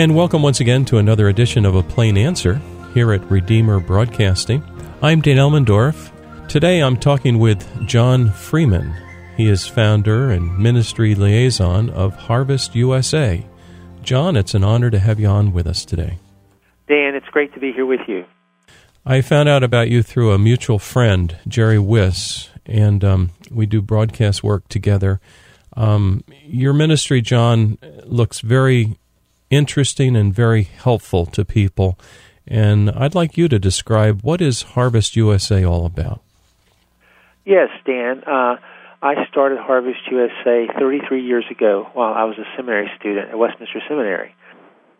[0.00, 2.58] And welcome once again to another edition of A Plain Answer
[2.94, 4.64] here at Redeemer Broadcasting.
[5.02, 6.48] I'm Dan Elmendorf.
[6.48, 8.94] Today I'm talking with John Freeman.
[9.36, 13.44] He is founder and ministry liaison of Harvest USA.
[14.02, 16.18] John, it's an honor to have you on with us today.
[16.88, 18.24] Dan, it's great to be here with you.
[19.04, 23.82] I found out about you through a mutual friend, Jerry Wiss, and um, we do
[23.82, 25.20] broadcast work together.
[25.76, 27.76] Um, your ministry, John,
[28.06, 28.96] looks very
[29.50, 31.98] interesting and very helpful to people.
[32.46, 36.22] And I'd like you to describe what is Harvest USA all about.
[37.44, 38.22] Yes, Dan.
[38.24, 38.56] Uh,
[39.02, 43.80] I started Harvest USA 33 years ago while I was a seminary student at Westminster
[43.88, 44.34] Seminary.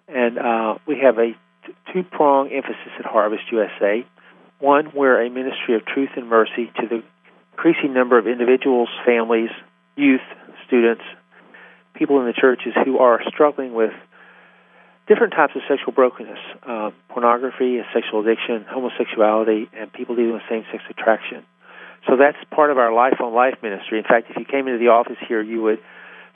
[0.08, 1.32] And uh, we have a
[1.66, 4.06] t- two prong emphasis at Harvest USA.
[4.58, 7.02] One, we're a ministry of truth and mercy to the
[7.52, 9.50] increasing number of individuals, families,
[9.96, 10.20] youth,
[10.66, 11.02] students,
[11.94, 13.92] people in the churches who are struggling with
[15.06, 20.64] different types of sexual brokenness uh, pornography, sexual addiction, homosexuality, and people dealing with same
[20.70, 21.44] sex attraction.
[22.08, 23.98] So that's part of our Life on Life ministry.
[23.98, 25.80] In fact, if you came into the office here, you would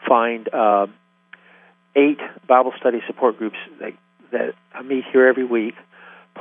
[0.06, 0.86] find uh,
[1.96, 3.92] eight Bible study support groups that,
[4.32, 4.54] that
[4.84, 5.74] meet here every week.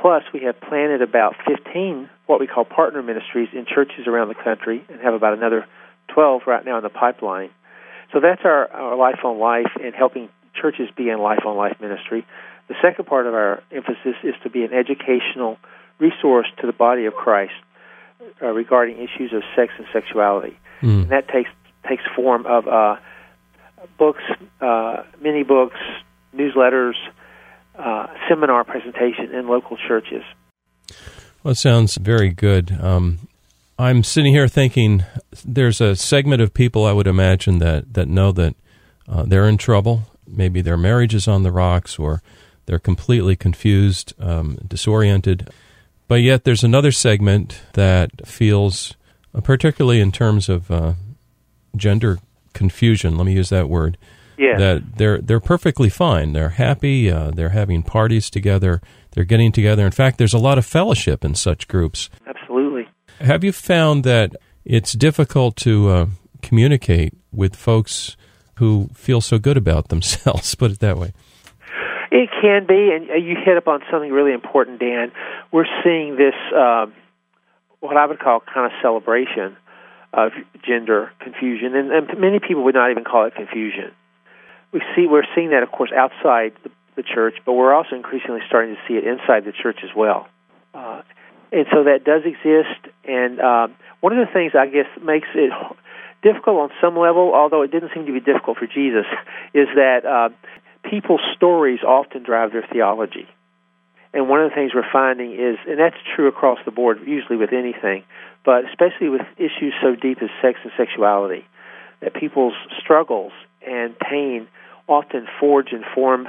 [0.00, 4.34] Plus, we have planted about 15 what we call partner ministries in churches around the
[4.34, 5.66] country and have about another
[6.08, 7.50] 12 right now in the pipeline.
[8.12, 10.28] So that's our, our Life on Life and helping
[10.60, 12.26] churches be in Life on Life ministry.
[12.68, 15.58] The second part of our emphasis is to be an educational
[15.98, 17.52] resource to the body of Christ
[18.42, 20.56] uh, regarding issues of sex and sexuality.
[20.82, 21.02] Mm.
[21.02, 21.50] And that takes
[21.88, 22.96] takes form of uh,
[23.98, 24.22] books,
[24.60, 25.76] uh, mini books,
[26.34, 26.94] newsletters,
[27.78, 30.22] uh, seminar presentation in local churches.
[31.42, 32.78] Well, it sounds very good.
[32.80, 33.28] Um,
[33.78, 35.04] I'm sitting here thinking
[35.44, 38.54] there's a segment of people I would imagine that, that know that
[39.08, 40.02] uh, they're in trouble.
[40.26, 42.22] Maybe their marriage is on the rocks or
[42.66, 45.50] they're completely confused, um, disoriented.
[46.08, 48.94] But yet there's another segment that feels,
[49.34, 50.94] uh, particularly in terms of uh,
[51.76, 52.18] gender
[52.52, 53.98] confusion, let me use that word,
[54.38, 54.56] yeah.
[54.58, 56.32] that they're, they're perfectly fine.
[56.32, 57.10] They're happy.
[57.10, 58.80] Uh, they're having parties together.
[59.12, 59.84] They're getting together.
[59.84, 62.10] In fact, there's a lot of fellowship in such groups.
[62.26, 62.88] Absolutely.
[63.20, 66.06] Have you found that it's difficult to uh,
[66.42, 68.16] communicate with folks
[68.56, 70.54] who feel so good about themselves?
[70.56, 71.12] Put it that way.
[72.10, 75.10] It can be, and uh, you hit up on something really important, Dan.
[75.52, 76.86] We're seeing this, uh,
[77.80, 79.56] what I would call kind of celebration
[80.12, 80.30] of
[80.64, 83.90] gender confusion, and, and many people would not even call it confusion.
[84.72, 88.40] We see we're seeing that, of course, outside the, the church, but we're also increasingly
[88.46, 90.28] starting to see it inside the church as well.
[90.72, 91.02] Uh,
[91.50, 92.94] and so that does exist.
[93.04, 93.68] And uh,
[94.00, 95.52] one of the things I guess makes it
[96.24, 99.06] difficult on some level, although it didn't seem to be difficult for Jesus,
[99.54, 100.30] is that uh,
[100.88, 103.28] people's stories often drive their theology.
[104.12, 107.36] And one of the things we're finding is, and that's true across the board, usually
[107.36, 108.04] with anything,
[108.44, 111.44] but especially with issues so deep as sex and sexuality,
[112.00, 113.32] that people's struggles
[113.66, 114.46] and pain
[114.88, 116.28] often forge and form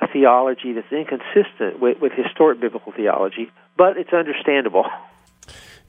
[0.00, 4.84] a theology that's inconsistent with, with historic biblical theology, but it's understandable.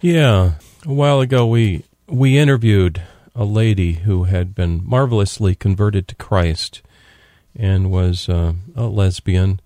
[0.01, 0.55] Yeah.
[0.85, 3.01] A while ago, we we interviewed
[3.35, 6.81] a lady who had been marvelously converted to Christ
[7.55, 9.59] and was uh, a lesbian.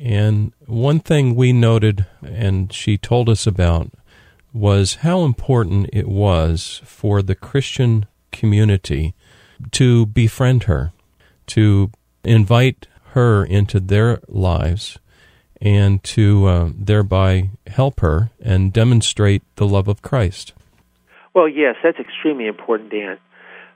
[0.00, 3.90] And one thing we noted, and she told us about,
[4.52, 9.14] was how important it was for the Christian community
[9.70, 10.92] to befriend her,
[11.46, 11.90] to
[12.24, 14.98] invite her into their lives,
[15.60, 20.52] and to uh, thereby help her and demonstrate the love of Christ.
[21.34, 23.18] Well, yes, that's extremely important, Dan.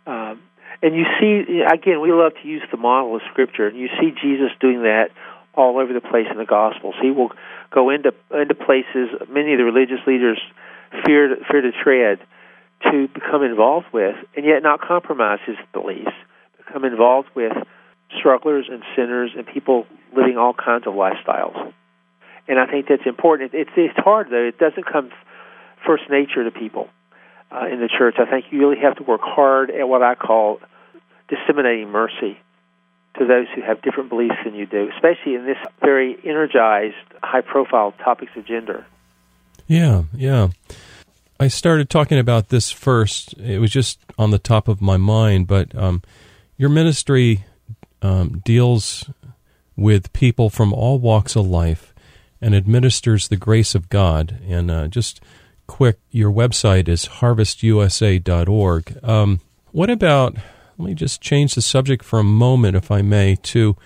[0.07, 0.43] Um,
[0.83, 4.11] and you see, again, we love to use the model of Scripture, and you see
[4.11, 5.11] Jesus doing that
[5.55, 6.95] all over the place in the Gospels.
[7.01, 7.33] He will
[7.71, 10.39] go into into places many of the religious leaders
[11.05, 12.19] fear to, fear to tread
[12.83, 16.13] to become involved with, and yet not compromise his beliefs.
[16.59, 17.53] Become involved with
[18.19, 21.73] strugglers and sinners and people living all kinds of lifestyles.
[22.49, 23.55] And I think that's important.
[23.55, 24.45] It's it's hard though.
[24.45, 25.11] It doesn't come
[25.87, 26.91] first nature to people
[27.51, 28.17] uh, in the church.
[28.19, 30.61] I think you really have to work hard at what I call
[31.29, 32.39] disseminating mercy
[33.19, 37.41] to those who have different beliefs than you do, especially in this very energized, high
[37.41, 38.87] profile topics of gender.
[39.67, 40.49] Yeah, yeah.
[41.39, 43.35] I started talking about this first.
[43.35, 46.03] It was just on the top of my mind, but um,
[46.57, 47.45] your ministry
[48.01, 49.11] um, deals
[49.77, 51.95] with people from all walks of life
[52.41, 54.39] and administers the grace of God.
[54.49, 55.21] And uh, just
[55.67, 58.99] quick, your website is harvestusa.org.
[59.05, 59.41] Um,
[59.73, 60.37] what about,
[60.79, 63.77] let me just change the subject for a moment, if I may, to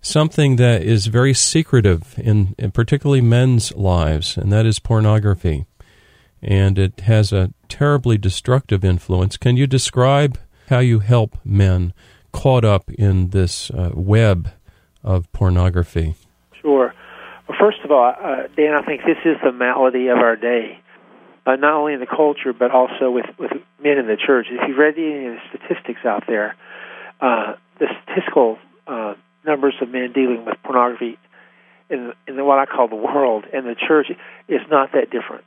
[0.00, 5.64] something that is very secretive in, in particularly men's lives, and that is pornography.
[6.42, 9.36] And it has a terribly destructive influence.
[9.36, 11.92] Can you describe how you help men
[12.32, 14.50] caught up in this uh, web
[15.04, 16.16] of pornography?
[16.60, 16.92] Sure.
[17.48, 20.80] Well, first of all, uh, Dan, I think this is the malady of our day,
[21.46, 23.52] uh, not only in the culture but also with with
[23.82, 24.46] men in the church.
[24.50, 26.56] If you've read any of the statistics out there,
[27.20, 31.18] uh, the statistical uh, numbers of men dealing with pornography
[31.90, 34.08] in in what I call the world and the church
[34.48, 35.44] is not that different.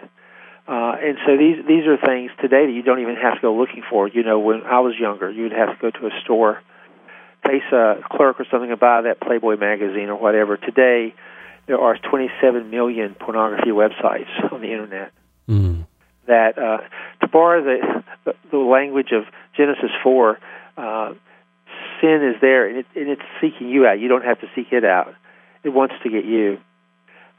[0.67, 3.55] Uh, and so these these are things today that you don't even have to go
[3.55, 4.07] looking for.
[4.07, 6.61] You know, when I was younger, you'd have to go to a store,
[7.45, 10.57] face a clerk or something, and buy that Playboy magazine or whatever.
[10.57, 11.13] Today,
[11.67, 15.11] there are 27 million pornography websites on the internet.
[15.47, 15.84] Mm.
[16.27, 16.77] That, uh,
[17.21, 19.25] to borrow the, the language of
[19.55, 20.39] Genesis 4,
[20.77, 21.13] uh,
[22.01, 23.99] sin is there and, it, and it's seeking you out.
[23.99, 25.13] You don't have to seek it out.
[25.63, 26.59] It wants to get you.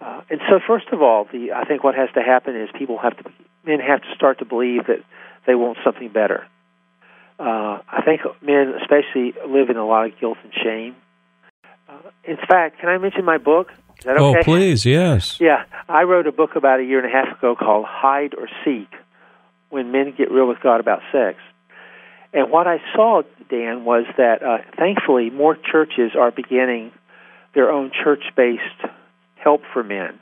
[0.00, 2.98] Uh, and so, first of all, the I think what has to happen is people
[2.98, 3.30] have to
[3.64, 5.02] men have to start to believe that
[5.46, 6.46] they want something better.
[7.38, 10.96] Uh, I think men, especially, live in a lot of guilt and shame.
[11.88, 13.72] Uh, in fact, can I mention my book?
[13.98, 15.38] Is that Oh, please, yes.
[15.40, 18.48] Yeah, I wrote a book about a year and a half ago called "Hide or
[18.64, 18.92] Seek:
[19.70, 21.38] When Men Get Real with God About Sex."
[22.32, 26.92] And what I saw, Dan, was that uh, thankfully more churches are beginning
[27.54, 28.92] their own church-based
[29.36, 30.18] help for men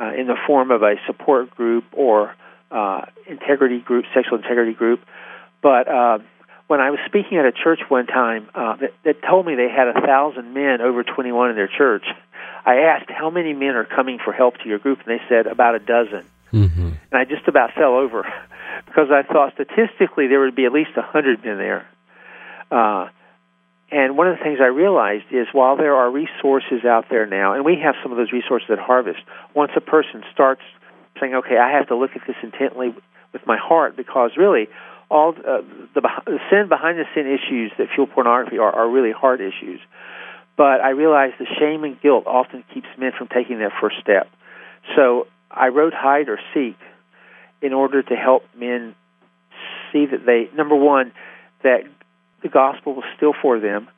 [0.00, 2.34] uh, in the form of a support group or
[2.70, 5.00] uh, integrity group, sexual integrity group.
[5.62, 6.18] But uh,
[6.66, 9.68] when I was speaking at a church one time uh, that, that told me they
[9.68, 12.04] had a thousand men over 21 in their church,
[12.66, 15.46] I asked how many men are coming for help to your group, and they said
[15.46, 16.24] about a dozen.
[16.50, 18.22] hmm And I just about fell over
[18.86, 21.88] because I thought statistically there would be at least a hundred men there.
[22.70, 23.08] Uh,
[23.90, 27.54] and one of the things I realized is while there are resources out there now,
[27.54, 29.20] and we have some of those resources at Harvest,
[29.54, 30.62] once a person starts
[31.20, 32.94] saying, okay, I have to look at this intently
[33.32, 34.68] with my heart because really
[35.08, 35.62] all uh,
[35.94, 39.80] the, the sin behind the sin issues that fuel pornography are, are really hard issues.
[40.56, 44.28] But I realized the shame and guilt often keeps men from taking that first step.
[44.94, 46.76] So I wrote Hide or Seek
[47.60, 48.94] in order to help men
[49.92, 51.12] see that they, number one,
[51.62, 51.82] that
[52.42, 53.88] the gospel was still for them.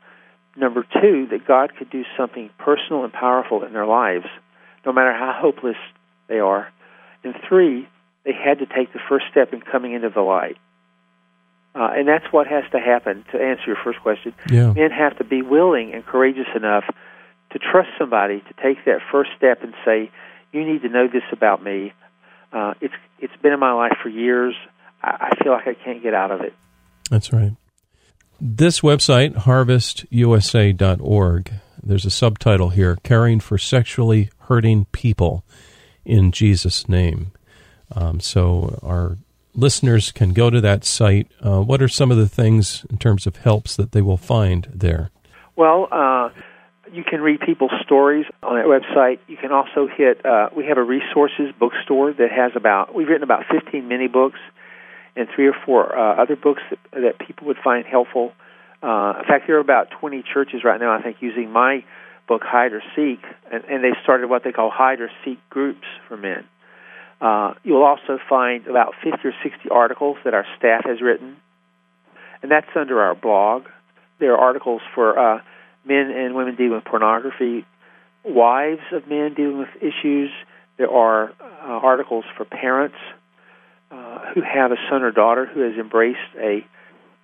[0.57, 4.27] Number two, that God could do something personal and powerful in their lives,
[4.85, 5.77] no matter how hopeless
[6.29, 6.69] they are.
[7.23, 7.89] And three,
[8.25, 10.57] they had to take the first step in coming into the light.
[11.75, 14.35] Uh, and that's what has to happen to answer your first question.
[14.51, 14.73] Yeah.
[14.73, 16.85] Men have to be willing and courageous enough
[17.51, 20.11] to trust somebody to take that first step and say,
[20.53, 21.93] "You need to know this about me.
[22.53, 24.55] Uh, it's it's been in my life for years.
[25.03, 26.55] I, I feel like I can't get out of it."
[27.11, 27.53] That's right.
[28.41, 35.45] This website, harvestusa.org, there's a subtitle here Caring for Sexually Hurting People
[36.05, 37.33] in Jesus' Name.
[37.95, 39.19] Um, so our
[39.59, 41.31] listeners can go to that site.
[41.45, 44.69] Uh, what are some of the things in terms of helps that they will find
[44.73, 45.11] there?
[45.57, 46.31] Well, uh,
[46.93, 49.19] you can read people's stories on that website.
[49.27, 50.25] You can also hit.
[50.25, 52.95] Uh, we have a resources bookstore that has about.
[52.95, 54.39] We've written about 15 mini books
[55.17, 58.33] and three or four uh, other books that, that people would find helpful.
[58.81, 61.85] Uh, in fact, there are about 20 churches right now, I think, using my
[62.29, 65.87] book, Hide or Seek, and, and they've started what they call Hide or Seek groups
[66.07, 66.45] for men.
[67.21, 71.37] Uh, you'll also find about 50 or 60 articles that our staff has written,
[72.43, 73.65] and that's under our blog.
[74.21, 75.41] There are articles for uh,
[75.85, 77.65] men and women dealing with pornography,
[78.25, 80.31] wives of men dealing with issues.
[80.77, 82.97] There are uh, articles for parents
[83.91, 86.65] uh, who have a son or daughter who has embraced a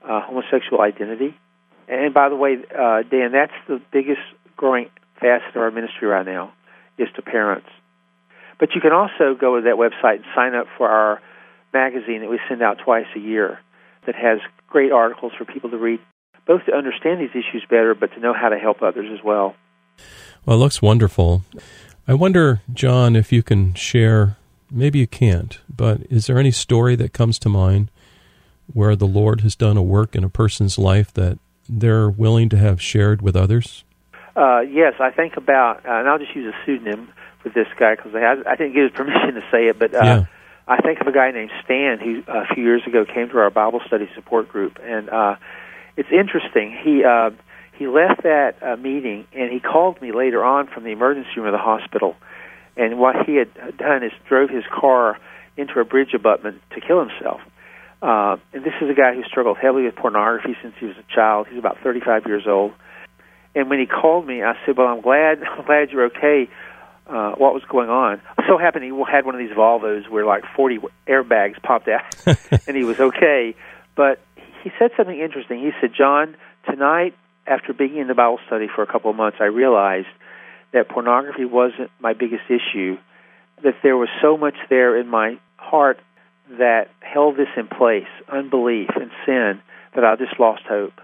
[0.03, 1.37] uh, homosexual identity.
[1.89, 4.23] And by the way, uh, Dan, that's the biggest
[4.57, 6.53] growing facet of our ministry right now
[6.99, 7.69] is to parents.
[8.59, 11.21] But you can also go to that website and sign up for our
[11.73, 13.59] magazine that we send out twice a year
[14.07, 16.01] that has great articles for people to read,
[16.47, 19.55] both to understand these issues better, but to know how to help others as well.
[20.47, 21.43] Well, it looks wonderful.
[22.07, 24.37] I wonder, John, if you can share,
[24.71, 27.91] maybe you can't, but is there any story that comes to mind
[28.73, 32.59] where the Lord has done a work in a person's life that they're willing to
[32.59, 33.85] have shared with others?
[34.37, 37.09] Uh, yes, I think about, uh, and I'll just use a pseudonym
[37.45, 40.03] for this guy because I, I didn't get his permission to say it, but uh,
[40.03, 40.25] Yeah.
[40.67, 43.51] I think of a guy named Stan who a few years ago came to our
[43.51, 45.37] Bible study support group, and uh,
[45.97, 46.75] it's interesting.
[46.83, 47.31] He uh,
[47.79, 51.47] he left that uh, meeting and he called me later on from the emergency room
[51.47, 52.17] of the hospital,
[52.77, 55.19] and what he had done is drove his car
[55.57, 57.41] into a bridge abutment to kill himself.
[58.03, 61.15] Uh, and this is a guy who struggled heavily with pornography since he was a
[61.15, 61.47] child.
[61.49, 62.73] He's about 35 years old.
[63.55, 65.43] And when he called me, I said, "Well, I'm glad.
[65.59, 66.49] I'm glad you're okay.
[67.07, 70.45] Uh, what was going on?" So happened he had one of these Volvos where like
[70.57, 72.03] 40 airbags popped out,
[72.67, 73.55] and he was okay.
[73.95, 74.21] But
[74.63, 75.61] he said something interesting.
[75.61, 76.37] He said, "John,
[76.69, 77.15] tonight
[77.47, 80.09] after being in the Bible study for a couple of months, I realized
[80.73, 82.99] that pornography wasn't my biggest issue.
[83.63, 86.01] That there was so much there in my heart
[86.59, 89.61] that held this in place, unbelief and sin,
[89.95, 91.01] that I just lost hope."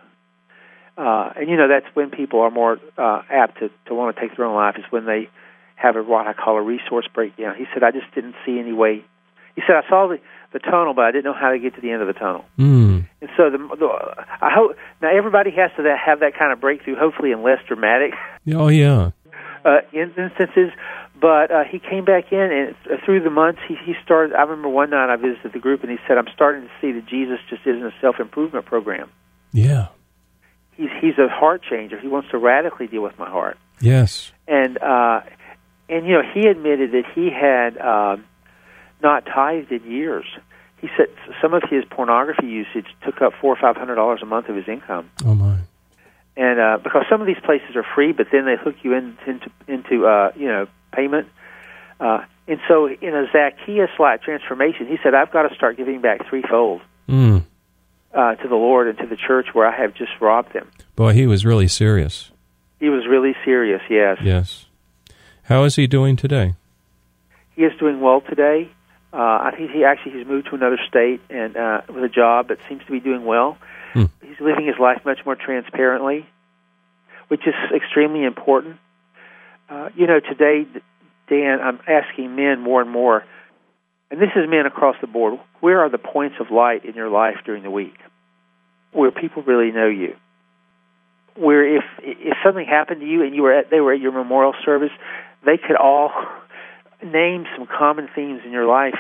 [1.01, 4.21] Uh, and you know that's when people are more uh, apt to, to want to
[4.21, 5.31] take their own life is when they
[5.81, 7.55] have a what I call a resource breakdown.
[7.57, 9.05] He said, I just didn't see any way.
[9.57, 10.19] He said, I saw the,
[10.53, 12.45] the tunnel, but I didn't know how to get to the end of the tunnel.
[12.59, 13.09] Mm.
[13.21, 13.89] And so the, the
[14.41, 18.13] I hope now everybody has to have that kind of breakthrough, hopefully in less dramatic
[18.55, 19.11] Oh, yeah.
[19.65, 20.71] uh, instances.
[21.21, 24.35] But uh, he came back in, and through the months, he, he started.
[24.35, 26.93] I remember one night I visited the group, and he said, "I'm starting to see
[26.93, 29.11] that Jesus just isn't a self improvement program.
[29.53, 29.89] Yeah.
[30.77, 32.01] He's he's a heart changer.
[32.01, 34.33] He wants to radically deal with my heart." Yes.
[34.49, 35.21] And uh,
[35.91, 38.25] and you know, he admitted that he had um,
[39.03, 40.25] not tithed in years.
[40.81, 41.09] He said
[41.43, 44.57] some of his pornography usage took up four or five hundred dollars a month of
[44.57, 45.11] his income.
[45.25, 45.59] Oh, my.
[46.37, 49.19] And uh, because some of these places are free, but then they hook you in,
[49.27, 51.29] into into uh, you know payment.
[51.99, 56.27] Uh, and so, in a Zacchaeus-like transformation, he said, "I've got to start giving back
[56.29, 57.45] threefold Mm.
[58.15, 60.67] uh, to the Lord and to the church where I have just robbed them."
[60.97, 62.31] Boy, he was really serious.
[62.79, 63.83] He was really serious.
[63.91, 64.67] Yes, Yes.
[65.51, 66.55] How is he doing today?
[67.61, 68.71] he is doing well today.
[69.13, 72.49] Uh, I think he actually he's moved to another state and uh, with a job
[72.49, 73.59] that seems to be doing well.
[73.93, 74.05] Hmm.
[74.23, 76.27] He's living his life much more transparently,
[77.29, 78.77] which is extremely important.
[79.69, 80.67] Uh, you know, today,
[81.29, 83.25] Dan, I'm asking men more and more,
[84.11, 85.39] and this is men across the board.
[85.61, 87.99] Where are the points of light in your life during the week,
[88.93, 90.17] where people really know you?
[91.35, 94.13] Where if if something happened to you and you were at they were at your
[94.13, 94.93] memorial service,
[95.45, 96.11] they could all
[97.03, 98.99] name some common themes in your life,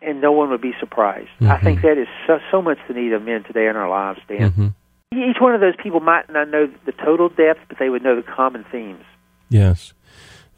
[0.00, 1.28] and no one would be surprised.
[1.40, 1.62] I Mhm.
[1.62, 4.50] think that is so, so much the need of men today in our lives, Dan.
[4.50, 4.68] hmm
[5.12, 8.16] Each one of those people might not know the total depth, but they would know
[8.16, 9.04] the common themes.
[9.50, 9.92] Yes.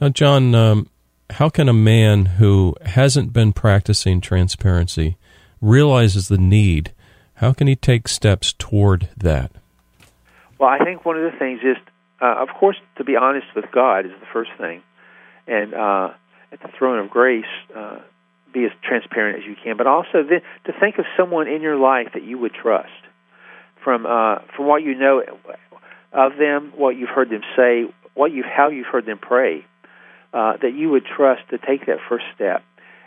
[0.01, 0.87] Now, John, um,
[1.31, 5.17] how can a man who hasn't been practicing transparency
[5.61, 6.93] realizes the need?
[7.39, 9.51] How can he take steps toward that?
[10.59, 11.77] Well, I think one of the things is,
[12.21, 14.83] uh, of course, to be honest with God is the first thing,
[15.47, 16.11] and uh,
[16.53, 17.45] at the throne of grace,
[17.75, 17.99] uh,
[18.53, 19.77] be as transparent as you can.
[19.77, 22.89] But also then, to think of someone in your life that you would trust,
[23.83, 25.23] from uh, from what you know
[26.13, 29.67] of them, what you've heard them say, what you how you've heard them pray,
[30.33, 32.63] uh, that you would trust to take that first step.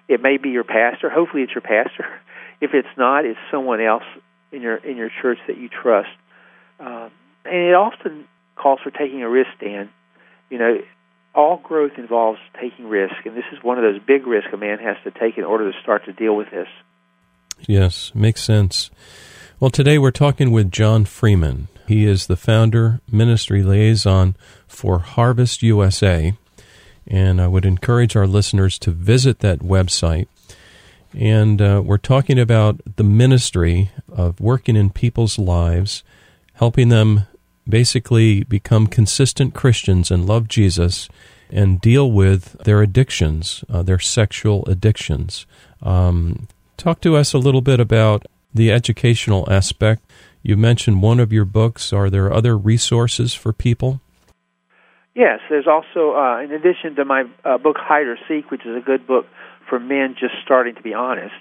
[0.07, 1.09] It may be your pastor.
[1.09, 2.05] Hopefully, it's your pastor.
[2.59, 4.01] If it's not, it's someone else
[4.51, 6.09] in your in your church that you trust.
[6.79, 7.11] Um,
[7.45, 8.25] and it often
[8.57, 9.89] calls for taking a risk, Dan.
[10.49, 10.77] You know,
[11.35, 14.79] all growth involves taking risk, and this is one of those big risks a man
[14.79, 16.67] has to take in order to start to deal with this.
[17.67, 18.89] Yes, makes sense.
[19.59, 21.67] Well, today we're talking with John Freeman.
[21.87, 24.35] He is the founder, ministry liaison
[24.67, 26.33] for Harvest USA.
[27.07, 30.27] And I would encourage our listeners to visit that website.
[31.13, 36.03] And uh, we're talking about the ministry of working in people's lives,
[36.53, 37.25] helping them
[37.69, 41.09] basically become consistent Christians and love Jesus
[41.51, 45.45] and deal with their addictions, uh, their sexual addictions.
[45.81, 50.03] Um, talk to us a little bit about the educational aspect.
[50.41, 51.93] You mentioned one of your books.
[51.93, 54.01] Are there other resources for people?
[55.15, 58.75] Yes, there's also, uh, in addition to my uh, book Hide or Seek, which is
[58.75, 59.25] a good book
[59.67, 61.33] for men just starting to be honest,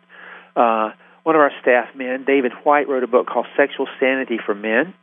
[0.56, 0.90] uh,
[1.24, 4.94] one of our staff men, David White, wrote a book called Sexual Sanity for Men.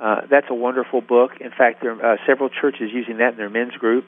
[0.00, 1.32] Uh, that's a wonderful book.
[1.40, 4.04] In fact, there are uh, several churches using that in their men's group.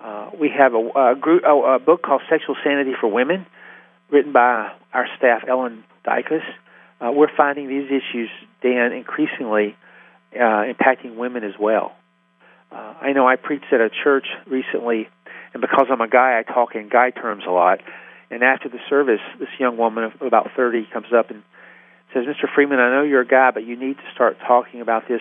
[0.00, 3.46] Uh, we have a, a, group, a, a book called Sexual Sanity for Women,
[4.10, 6.42] written by our staff, Ellen Dykas.
[7.00, 8.30] Uh, we're finding these issues,
[8.62, 9.76] Dan, increasingly
[10.34, 11.92] uh, impacting women as well.
[12.72, 15.08] Uh, I know I preached at a church recently,
[15.52, 17.80] and because I'm a guy, I talk in guy terms a lot.
[18.30, 21.42] And after the service, this young woman of about 30 comes up and
[22.14, 22.48] says, Mr.
[22.54, 25.20] Freeman, I know you're a guy, but you need to start talking about this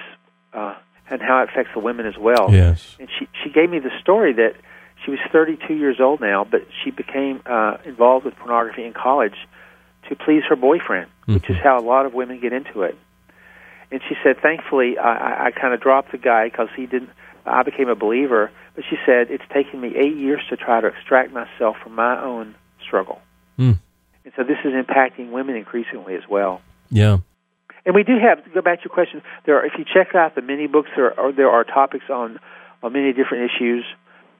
[0.54, 0.76] uh,
[1.10, 2.50] and how it affects the women as well.
[2.52, 2.96] Yes.
[3.00, 4.54] And she, she gave me the story that
[5.04, 9.36] she was 32 years old now, but she became uh, involved with pornography in college
[10.10, 11.64] to please her boyfriend, which is Mhm.
[11.64, 12.98] how a lot of women get into it.
[13.92, 17.10] And she said, thankfully, I, I, I kind of dropped the guy because he didn't.
[17.46, 20.88] I became a believer, but she said it's taken me eight years to try to
[20.88, 23.22] extract myself from my own struggle.
[23.60, 23.78] Mm.
[24.24, 26.62] And so this is impacting women increasingly as well.
[26.94, 27.18] Yeah.
[27.86, 29.22] And we do have to go back to your question.
[29.46, 32.40] There, are, if you check out the mini books, there are there are topics on
[32.82, 33.84] on many different issues.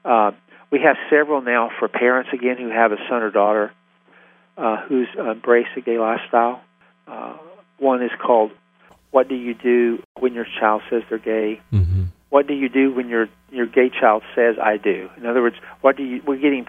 [0.04, 0.30] Uh,
[0.70, 3.72] we have several now for parents again who have a son or daughter
[4.56, 6.62] uh, who's embraced a gay lifestyle.
[7.06, 7.36] Uh,
[7.78, 8.50] one is called
[9.10, 12.04] "What Do You Do When Your Child Says They're Gay." Mm-hmm.
[12.30, 15.10] What do you do when your your gay child says "I do"?
[15.18, 16.22] In other words, what do you?
[16.26, 16.66] We're getting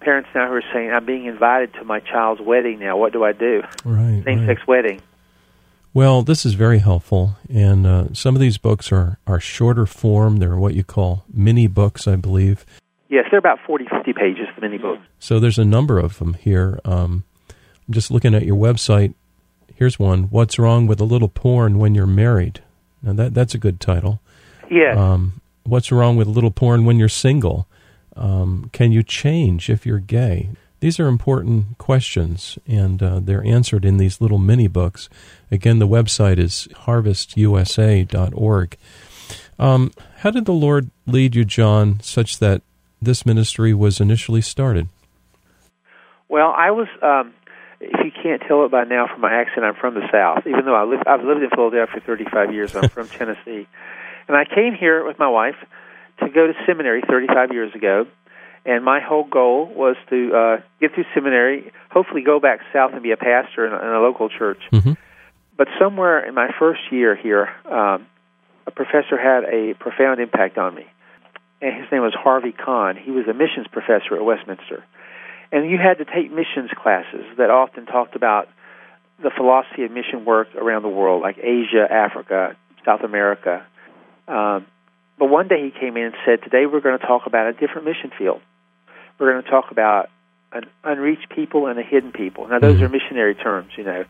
[0.00, 2.96] parents now who are saying, "I'm being invited to my child's wedding now.
[2.96, 4.22] What do I do?" Right.
[4.24, 4.68] Same-sex right.
[4.68, 5.02] wedding.
[5.94, 10.38] Well, this is very helpful, and uh, some of these books are, are shorter form.
[10.38, 12.66] They're what you call mini books, I believe.
[13.08, 15.02] Yes, they're about 40, 50 pages, the mini books.
[15.20, 16.80] So there's a number of them here.
[16.84, 17.22] Um,
[17.86, 19.14] I'm just looking at your website.
[19.72, 22.60] Here's one: What's wrong with a little porn when you're married?
[23.00, 24.20] Now that that's a good title.
[24.68, 24.98] Yes.
[24.98, 27.68] Um, what's wrong with a little porn when you're single?
[28.16, 30.50] Um, can you change if you're gay?
[30.84, 35.08] These are important questions, and uh, they're answered in these little mini books.
[35.54, 38.76] Again, the website is harvestusa.org.
[39.56, 42.62] Um, how did the Lord lead you, John, such that
[43.00, 44.88] this ministry was initially started?
[46.28, 46.88] Well, I was.
[47.00, 47.34] Um,
[47.80, 50.44] if you can't tell it by now from my accent, I'm from the South.
[50.48, 52.74] Even though I live, I've lived in Philadelphia for 35 years.
[52.74, 53.68] I'm from Tennessee,
[54.26, 55.56] and I came here with my wife
[56.18, 58.06] to go to seminary 35 years ago.
[58.66, 63.02] And my whole goal was to uh, get through seminary, hopefully go back south and
[63.02, 64.60] be a pastor in a, in a local church.
[64.72, 64.94] Mm-hmm.
[65.56, 68.06] But somewhere in my first year here, um,
[68.66, 70.86] a professor had a profound impact on me.
[71.60, 72.96] And his name was Harvie Conn.
[72.96, 74.84] He was a missions professor at Westminster.
[75.52, 78.48] And you had to take missions classes that often talked about
[79.22, 83.64] the philosophy of mission work around the world, like Asia, Africa, South America.
[84.26, 84.66] Um,
[85.18, 87.52] but one day he came in and said, Today we're going to talk about a
[87.52, 88.40] different mission field.
[89.18, 90.10] We're going to talk about
[90.52, 92.48] an unreached people and a hidden people.
[92.48, 92.82] Now, those Mhm.
[92.82, 94.04] are missionary terms, you know.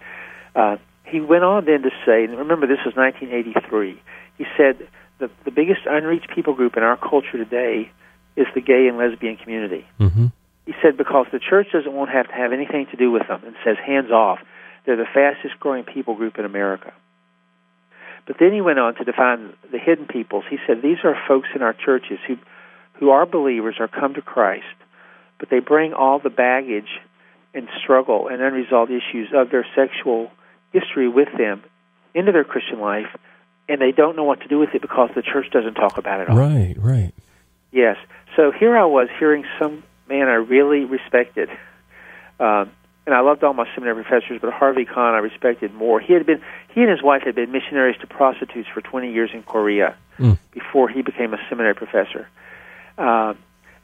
[0.57, 4.01] Uh, he went on then to say, and remember this was 1983,
[4.39, 4.89] he said,
[5.19, 7.91] the, the biggest unreached people group in our culture today
[8.37, 9.87] is the gay and lesbian community.
[10.01, 10.27] Mm-hmm.
[10.67, 13.29] He said because the church doesn't want to have to have anything to do with
[13.29, 14.39] them and says hands off.
[14.87, 16.93] They're the fastest growing people group in America.
[18.27, 20.45] But then he went on to define the hidden peoples.
[20.49, 22.37] He said these are folks in our churches who
[22.95, 24.65] who are believers or come to Christ,
[25.39, 27.01] but they bring all the baggage
[27.53, 30.31] and struggle and unresolved issues of their sexual
[30.75, 31.63] history with them
[32.15, 33.09] into their Christian life,
[33.69, 36.21] and they don't know what to do with it because the church doesn't talk about
[36.21, 36.37] it all.
[36.37, 37.13] Right, right.
[37.73, 37.97] Yes.
[38.37, 41.49] So here I was hearing some man I really respected.
[42.39, 42.71] Um,
[43.07, 46.01] and I loved all my seminary professors, but Harvie Conn I respected more.
[46.01, 46.43] He had been
[46.75, 50.39] he and his wife had been missionaries to prostitutes for 20 years in Korea Mm.
[50.53, 52.29] before he became a seminary professor.
[52.97, 53.37] Um,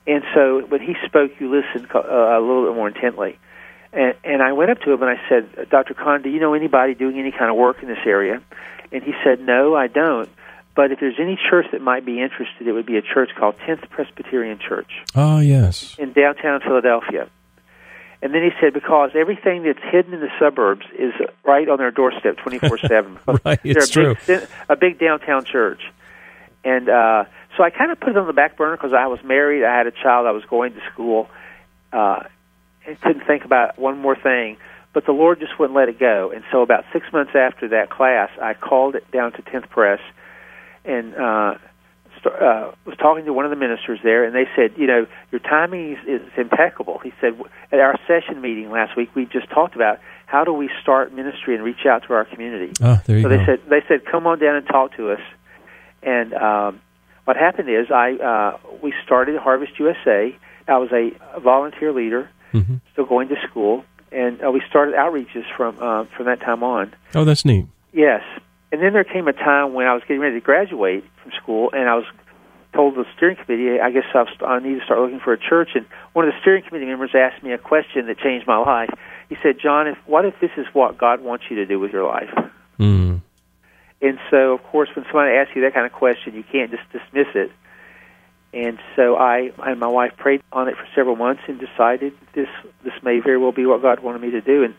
[0.07, 3.37] and so when he spoke, you listened uh, a little bit more intently.
[3.93, 5.95] And, and I went up to him and I said, Dr.
[5.95, 8.41] Conn, do you know anybody doing any kind of work in this area?
[8.93, 10.29] And he said, No, I don't.
[10.77, 13.57] But if there's any church that might be interested, it would be a church called
[13.67, 15.97] 10th Presbyterian Church Ah, yes.
[15.99, 17.29] in downtown Philadelphia.
[18.23, 21.13] And then he said, because everything that's hidden in the suburbs is
[21.45, 23.19] right on their doorstep 24 7.
[23.45, 24.17] Right, it's a true.
[24.27, 25.81] Big, a big downtown church.
[26.63, 27.25] And uh,
[27.57, 29.75] so I kind of put it on the back burner because I was married, I
[29.77, 31.29] had a child, I was going to school,
[31.93, 32.25] uh,
[32.87, 34.57] and couldn't think about one more thing.
[34.93, 36.33] But the Lord just wouldn't let it go.
[36.35, 40.01] And so about six months after that class, I called it down to 10th Pres
[40.85, 41.55] and uh,
[42.19, 45.07] st- uh, was talking to one of the ministers there, and they said, you know,
[45.31, 46.99] your timing is, is impeccable.
[46.99, 47.41] He said,
[47.73, 51.55] at our session meeting last week, we just talked about how do we start ministry
[51.55, 52.73] and reach out to our community.
[52.83, 53.37] Ah, there you so go.
[53.37, 55.21] they said, they said, come on down and talk to us.
[56.03, 56.81] And um,
[57.25, 60.35] what happened is, I uh, we started Harvest USA.
[60.67, 65.45] I was a volunteer leader, hmm still going to school, and uh, we started outreaches
[65.57, 66.95] from uh, from that time on.
[67.15, 67.67] Oh, that's neat.
[67.93, 68.23] Yes.
[68.73, 71.71] And then there came a time when I was getting ready to graduate from school,
[71.73, 72.05] and I was
[72.73, 75.39] told the steering committee, I guess I, was, I need to start looking for a
[75.39, 75.71] church.
[75.75, 78.91] And one of the steering committee members asked me a question that changed my life.
[79.29, 81.93] He said, John, if, what if this is what God wants you to do with
[81.93, 82.31] your life?
[82.79, 83.23] Mm.
[84.03, 86.83] And so, of course, when somebody asks you that kind of question, you can't just
[86.93, 87.51] dismiss it.
[88.53, 92.49] And so I and my wife prayed on it for several months and decided this
[92.83, 94.75] this may very well be what God wanted me to do, and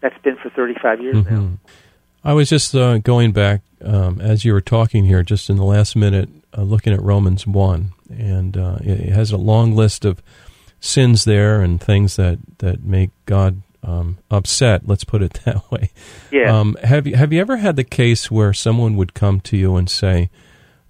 [0.00, 1.22] that's been for 35 years now.
[1.22, 1.58] Mhm.
[2.22, 5.64] I was just uh, going back um, as you were talking here, just in the
[5.64, 10.04] last minute, uh, looking at Romans 1, and uh, it it has a long list
[10.04, 10.22] of
[10.80, 15.90] sins there and things that, that make God um, upset, let's put it that way.
[16.32, 16.58] Yeah.
[16.58, 19.76] Um, have, you, have you ever had the case where someone would come to you
[19.76, 20.30] and say,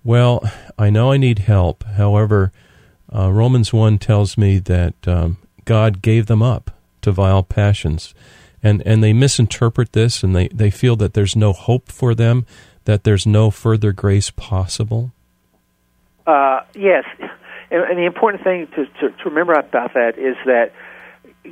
[0.03, 0.43] Well,
[0.79, 1.85] I know I need help.
[1.85, 2.53] However,
[3.15, 6.71] uh, Romans 1 tells me that um, God gave them up
[7.03, 8.15] to vile passions.
[8.63, 12.47] and and they misinterpret this and they they feel that there's no hope for them,
[12.85, 15.13] that there's no further grace possible.
[16.27, 17.05] Uh, yes,
[17.71, 20.73] and, and the important thing to, to to remember about that is that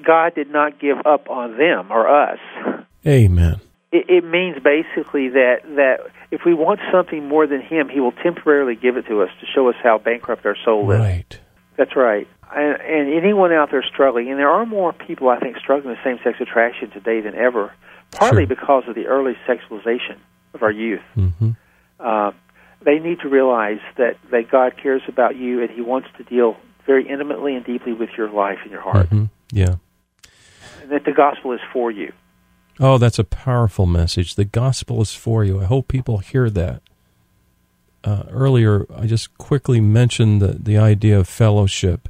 [0.05, 2.39] God did not give up on them or us.
[3.07, 3.61] Amen.
[3.91, 8.13] It, it means basically that that if we want something more than Him, He will
[8.13, 10.99] temporarily give it to us to show us how bankrupt our soul is.
[11.01, 11.41] Right.
[11.77, 12.27] That's right.
[12.55, 15.99] And, and anyone out there struggling, and there are more people I think struggling with
[16.05, 17.73] same-sex attraction today than ever,
[18.13, 18.57] partly Sure.
[18.57, 20.17] because of the early sexualization
[20.55, 21.03] of our youth.
[21.15, 21.51] hmm
[22.01, 22.31] Uh,
[22.85, 26.57] they need to realize that that God cares about you, and He wants to deal
[26.87, 29.75] very intimately and deeply with your life and your heart, hmm Yeah.
[30.83, 32.13] and that the gospel is for you.
[32.81, 34.35] Oh, that's a powerful message.
[34.37, 35.61] The gospel is for you.
[35.61, 36.83] I hope people hear that.
[38.05, 42.09] Uh, earlier, I just quickly mentioned the, the idea of fellowship.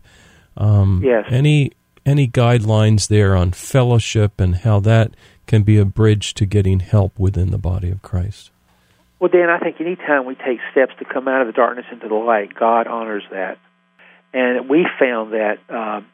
[0.56, 1.24] Um, Yes.
[1.28, 1.72] Any
[2.04, 5.12] any guidelines there on fellowship and how that
[5.46, 8.50] can be a bridge to getting help within the body of Christ?
[9.18, 12.08] Well, Dan, I think anytime we take steps to come out of the darkness into
[12.08, 13.58] the light, God honors that.
[14.32, 16.06] And we found that um,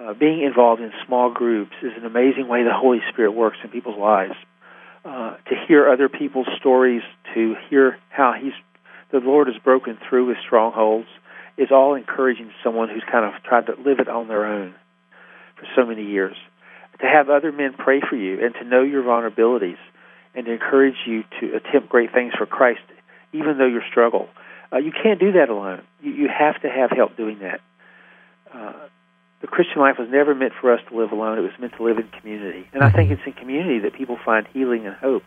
[0.00, 3.70] uh, being involved in small groups is an amazing way the Holy Spirit works in
[3.70, 4.34] people's lives.
[5.04, 7.02] Uh, to hear other people's stories,
[7.34, 8.54] to hear how He's
[9.12, 11.06] the Lord has broken through His strongholds,
[11.56, 14.74] is all encouraging to someone who's kind of tried to live it on their own
[15.56, 16.36] for so many years.
[17.00, 19.78] To have other men pray for you and to know your vulnerabilities
[20.34, 22.80] and to encourage you to attempt great things for Christ,
[23.32, 24.28] even though you struggle.
[24.72, 25.82] Uh, you can't do that alone.
[26.02, 27.60] You, you have to have help doing that.
[28.52, 28.72] Uh,
[29.40, 31.38] the Christian life was never meant for us to live alone.
[31.38, 32.66] It was meant to live in community.
[32.72, 35.24] And I think it's in community that people find healing and hope.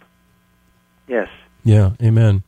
[1.08, 1.30] Yes.
[1.64, 2.44] Yeah, amen.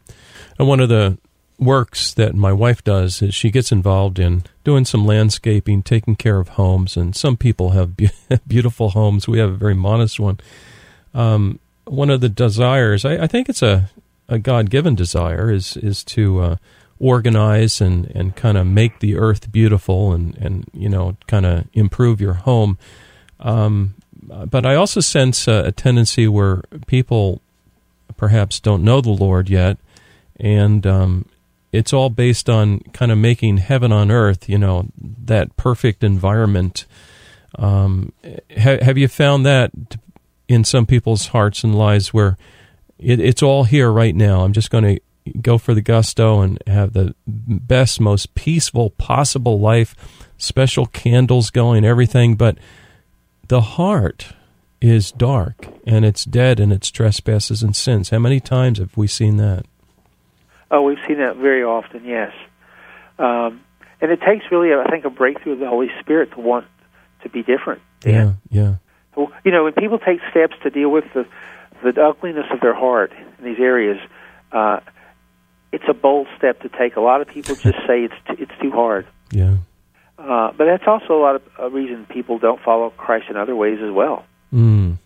[0.58, 1.17] And one of the
[1.60, 6.39] works that my wife does is she gets involved in doing some landscaping, taking care
[6.39, 8.10] of homes, and some people have be-
[8.48, 9.28] beautiful homes.
[9.28, 10.39] We have a very modest one.
[11.13, 13.89] Um, one of the desires, I, I think it's a,
[14.28, 16.56] a God given desire, is is to uh,
[17.00, 21.66] organize and, and kind of make the earth beautiful and, and you know kind of
[21.74, 22.78] improve your home.
[23.40, 27.42] Um, but I also sense a, a tendency where people
[28.18, 29.78] perhaps don't know the Lord yet,
[30.40, 31.26] and um,
[31.72, 36.86] it's all based on kind of making heaven on earth, you know, that perfect environment.
[37.58, 38.12] Um,
[38.58, 39.72] ha- have you found that
[40.48, 42.38] in some people's hearts and lives where
[42.98, 44.44] it, it's all here right now?
[44.44, 49.60] I'm just going to go for the gusto and have the best, most peaceful possible
[49.60, 49.96] life,
[50.38, 52.58] special candles going, everything, but
[53.48, 54.34] the heart
[54.82, 58.10] is dark and it's dead in its trespasses and sins.
[58.10, 59.65] How many times have we seen that?
[60.72, 62.32] Oh, we've seen that very often, yes.
[63.18, 63.62] Um,
[64.02, 66.65] and it takes really, I think, a breakthrough of the Holy Spirit to want
[67.24, 67.82] to be different.
[68.00, 68.38] Dan.
[68.50, 68.78] Yeah,
[69.18, 69.28] yeah.
[69.44, 71.26] You know, when people take steps to deal with the
[71.84, 73.98] the ugliness of their heart in these areas,
[74.52, 74.80] uh,
[75.71, 76.95] it's a bold step to take.
[76.95, 79.58] A lot of people just say it's t- it's too hard, Yeah.
[80.17, 83.55] uh, but that's also a lot of a reason people don't follow Christ in other
[83.55, 84.25] ways as well.
[84.53, 84.97] Mm.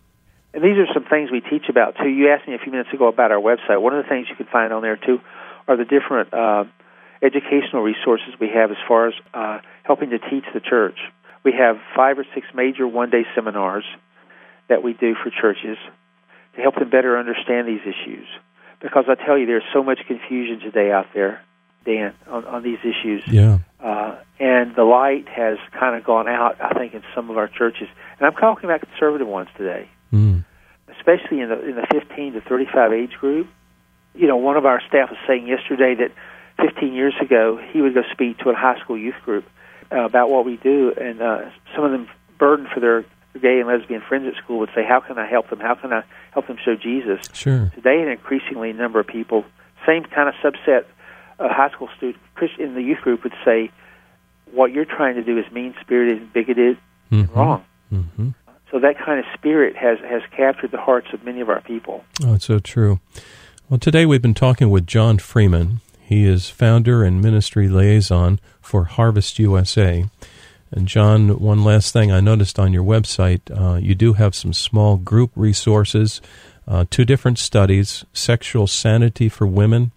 [0.54, 2.08] And these are some things we teach about too.
[2.08, 3.80] You asked me a few minutes ago about our website.
[3.82, 5.20] One of the things you can find on there too
[5.66, 6.64] are the different uh,
[7.22, 10.98] educational resources we have as far as uh, helping to teach the church.
[11.42, 13.84] We have five or six major one-day seminars
[14.68, 15.76] that we do for churches
[16.54, 18.26] to help them better understand these issues.
[18.84, 21.42] Because I tell you, there's so much confusion today out there,
[21.86, 23.22] Dan, on, on these issues.
[23.26, 23.58] Yeah.
[23.82, 27.48] Uh, and the light has kind of gone out, I think, in some of our
[27.48, 27.88] churches.
[28.18, 30.44] And I'm talking about conservative ones today Mm.
[30.96, 33.48] especially in the in the 15 to 35 age group.
[34.14, 36.12] You know, one of our staff was saying yesterday that
[36.64, 39.44] 15 years ago he would go speak to a high school youth group
[39.90, 43.04] uh, about what we do, and uh, some of them burdened for their
[43.40, 45.60] gay and lesbian friends at school would say, "How can I help them?
[45.60, 47.70] How can I help them show Jesus?" Sure.
[47.74, 49.44] Today, an increasingly number of people,
[49.86, 50.84] same kind of subset
[51.38, 52.20] of high school students
[52.58, 53.70] in the youth group would say,
[54.52, 56.78] "What you're trying to do is mean spirited and bigoted
[57.10, 57.36] and Mhm.
[57.36, 58.28] wrong." hmm
[58.70, 62.04] So that kind of spirit has has captured the hearts of many of our people.
[62.24, 62.98] Oh, it's so true.
[63.70, 65.80] Well, today we've been talking with John Freeman.
[66.00, 70.06] He is founder and ministry liaison for Harvest USA.
[70.70, 74.52] And John, one last thing I noticed on your website, uh, you do have some
[74.52, 76.20] small group resources,
[76.66, 79.92] uh, two different studies: sexual sanity for women,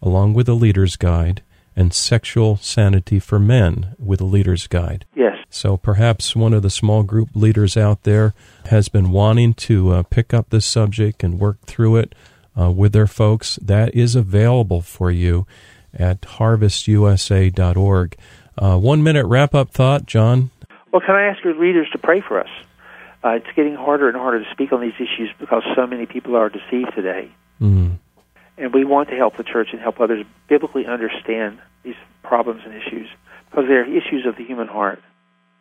[0.00, 1.42] along with a leader's guide,
[1.76, 5.04] and sexual sanity for men with a leader's guide.
[5.14, 5.36] Yes.
[5.50, 8.32] So perhaps one of the small group leaders out there
[8.66, 12.14] has been wanting to uh, pick up this subject and work through it
[12.58, 13.56] uh, with their folks.
[13.56, 15.46] That is available for you
[15.92, 18.16] at harvestusa.org.
[18.58, 20.50] Uh, one minute wrap up thought, John.
[20.92, 22.50] Well, can I ask your readers to pray for us?
[23.24, 26.36] uh, it's getting harder and harder to speak on these issues because so many people
[26.36, 27.30] are deceived today.
[27.60, 27.98] Mm.
[28.58, 32.74] And we want to help the church and help others biblically understand these problems and
[32.74, 33.08] issues
[33.50, 35.02] because they're issues of the human heart.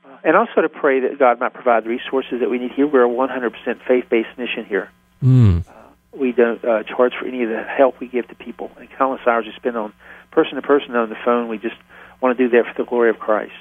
[0.04, 2.88] Uh, and also to pray that God might provide the resources that we need here.
[2.88, 3.52] We're a 100%
[3.88, 4.90] faith based mission here.
[5.24, 5.68] Mm.
[5.68, 5.72] Uh,
[6.18, 8.72] we don't uh, charge for any of the help we give to people.
[8.78, 9.94] And countless hours we spend on
[10.32, 11.48] person to person on the phone.
[11.48, 11.76] We just
[12.22, 13.54] want to do that for the glory of Christ.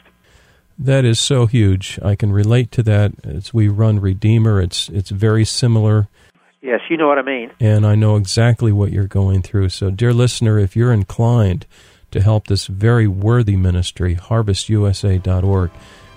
[0.78, 1.98] That is so huge.
[2.02, 4.60] I can relate to that as we run Redeemer.
[4.62, 6.08] It's it's very similar.
[6.62, 7.50] Yes, you know what I mean.
[7.58, 9.70] And I know exactly what you're going through.
[9.70, 11.66] So, dear listener, if you're inclined
[12.10, 15.70] to help this very worthy ministry, harvestusa.org,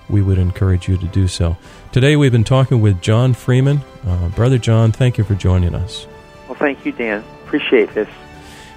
[0.09, 1.57] we would encourage you to do so.
[1.91, 3.81] Today, we've been talking with John Freeman.
[4.05, 6.07] Uh, Brother John, thank you for joining us.
[6.47, 7.23] Well, thank you, Dan.
[7.45, 8.09] Appreciate this.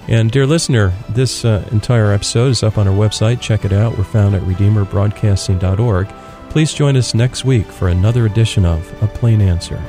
[0.08, 3.40] And, dear listener, this uh, entire episode is up on our website.
[3.40, 3.98] Check it out.
[3.98, 6.08] We're found at redeemerbroadcasting.org.
[6.50, 9.82] Please join us next week for another edition of A Plain Answer.